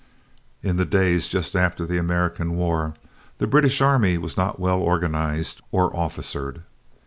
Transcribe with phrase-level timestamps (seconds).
[0.63, 2.95] In the days just after the American War,
[3.37, 6.63] the British army was not well organized or officered.